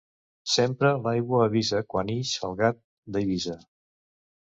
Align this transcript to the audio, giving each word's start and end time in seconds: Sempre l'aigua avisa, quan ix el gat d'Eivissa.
Sempre 0.51 0.89
l'aigua 1.01 1.41
avisa, 1.47 1.81
quan 1.95 2.09
ix 2.13 2.31
el 2.47 2.57
gat 2.63 2.81
d'Eivissa. 3.17 3.59